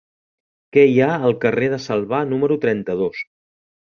[0.77, 3.21] Què hi ha al carrer de Salvà número trenta-dos?